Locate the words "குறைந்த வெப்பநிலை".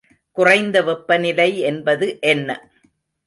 0.37-1.59